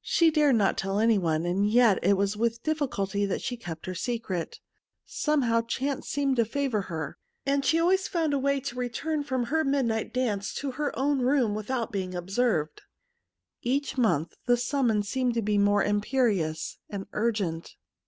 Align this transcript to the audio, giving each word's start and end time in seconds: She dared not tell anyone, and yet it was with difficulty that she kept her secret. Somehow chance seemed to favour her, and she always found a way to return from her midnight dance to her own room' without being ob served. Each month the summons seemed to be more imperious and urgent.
She 0.00 0.32
dared 0.32 0.56
not 0.56 0.76
tell 0.76 0.98
anyone, 0.98 1.46
and 1.46 1.70
yet 1.70 2.00
it 2.02 2.14
was 2.16 2.36
with 2.36 2.64
difficulty 2.64 3.24
that 3.26 3.40
she 3.40 3.56
kept 3.56 3.86
her 3.86 3.94
secret. 3.94 4.58
Somehow 5.06 5.60
chance 5.60 6.08
seemed 6.08 6.34
to 6.34 6.44
favour 6.44 6.80
her, 6.90 7.16
and 7.46 7.64
she 7.64 7.78
always 7.78 8.08
found 8.08 8.34
a 8.34 8.40
way 8.40 8.58
to 8.58 8.74
return 8.74 9.22
from 9.22 9.44
her 9.44 9.62
midnight 9.62 10.12
dance 10.12 10.52
to 10.54 10.72
her 10.72 10.90
own 10.98 11.20
room' 11.20 11.54
without 11.54 11.92
being 11.92 12.16
ob 12.16 12.28
served. 12.30 12.82
Each 13.60 13.96
month 13.96 14.34
the 14.46 14.56
summons 14.56 15.08
seemed 15.08 15.34
to 15.34 15.42
be 15.42 15.58
more 15.58 15.84
imperious 15.84 16.78
and 16.90 17.06
urgent. 17.12 17.76